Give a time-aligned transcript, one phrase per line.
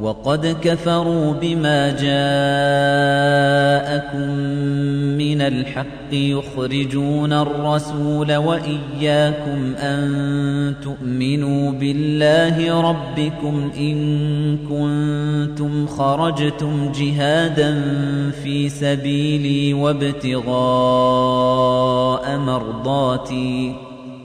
[0.00, 2.18] وقد كفروا بما جاءكم
[5.18, 17.80] من الحق يخرجون الرسول وإياكم أن تؤمنوا بالله ربكم إن كنتم خرجتم جهادا
[18.42, 20.54] في سبيلي وابتغاء
[22.38, 23.74] مرضاتي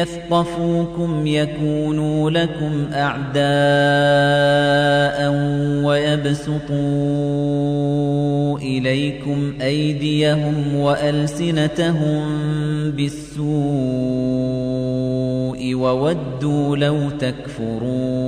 [0.00, 3.40] يثقفوكم يكونوا لكم أعداء
[5.84, 6.78] ويبسطوا
[8.58, 12.22] إليكم أيديهم وألسنتهم
[12.90, 13.50] بالسوء
[15.74, 18.20] وودوا لو تكفرون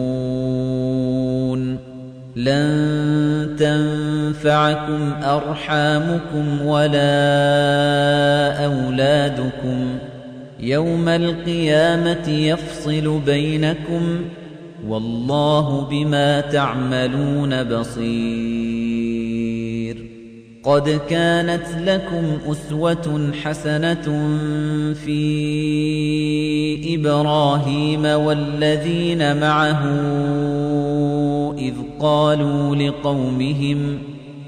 [2.36, 7.04] لن تنفعكم أرحامكم ولا
[8.64, 9.98] أولادكم
[10.62, 14.20] يوم القيامة يفصل بينكم
[14.88, 19.32] والله بما تعملون بصير.
[20.64, 24.02] قد كانت لكم أسوة حسنة
[24.94, 29.84] في إبراهيم والذين معه
[31.58, 33.98] إذ قالوا لقومهم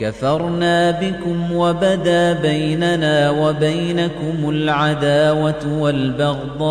[0.00, 6.70] كفرنا بكم وبدا بيننا وبينكم العداوة والبغضاء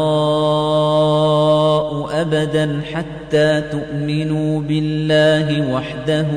[2.21, 6.27] أبدا حتى تؤمنوا بالله وحده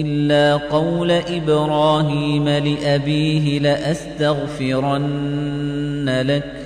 [0.00, 5.06] إلا قول إبراهيم لأبيه لأستغفرن
[6.26, 6.65] لك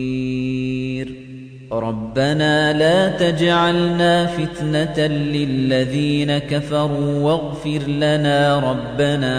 [1.71, 9.37] ربنا لا تجعلنا فتنة للذين كفروا واغفر لنا ربنا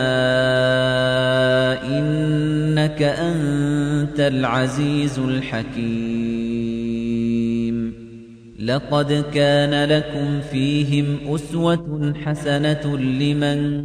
[1.98, 6.32] إنك أنت العزيز الحكيم.
[8.60, 13.84] لقد كان لكم فيهم أسوة حسنة لمن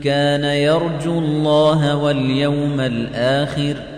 [0.00, 3.97] كان يرجو الله واليوم الآخر.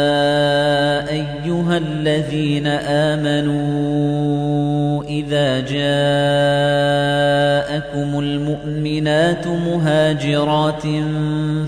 [2.01, 2.67] الذين
[3.07, 3.83] آمنوا
[5.03, 5.79] إذا جاءكم
[8.19, 10.83] المؤمنات مهاجرات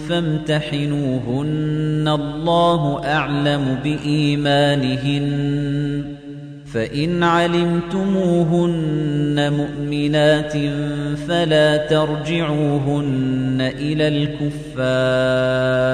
[0.09, 5.23] فامتحنوهن الله أعلم بإيمانهن
[6.73, 8.73] فإن علمتموهن
[9.53, 10.53] مؤمنات
[11.27, 15.93] فلا ترجعوهن إلى الكفار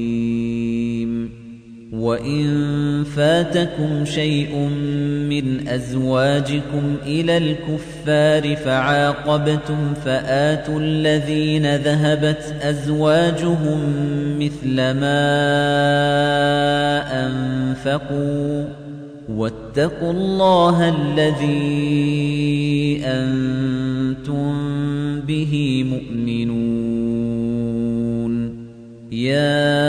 [2.01, 4.55] وإن فاتكم شيء
[5.29, 13.79] من أزواجكم إلى الكفار فعاقبتم فآتوا الذين ذهبت أزواجهم
[14.39, 15.21] مثل ما
[17.25, 18.65] أنفقوا
[19.29, 21.81] واتقوا الله الذي
[23.05, 24.51] أنتم
[25.21, 26.81] به مؤمنون.
[29.11, 29.80] يا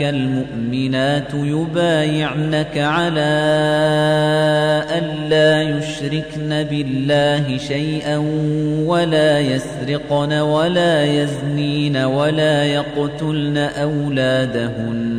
[0.00, 3.32] جاءك المؤمنات يبايعنك على
[4.98, 8.16] ألا يشركن بالله شيئا
[8.86, 15.16] ولا يسرقن ولا يزنين ولا يقتلن أولادهن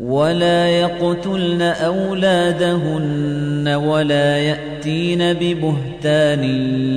[0.00, 4.69] ولا يقتلن أولادهن ولا يأتين
[5.32, 6.44] ببهتان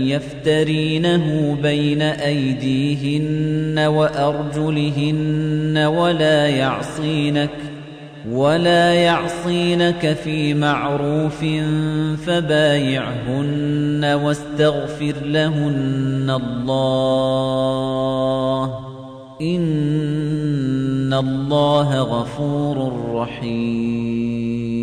[0.07, 7.50] يفترينه بين أيديهن وأرجلهن ولا يعصينك
[8.31, 11.45] ولا يعصينك في معروف
[12.25, 17.44] فبايعهن واستغفر لهن الله
[19.41, 24.82] إن الله غفور رحيم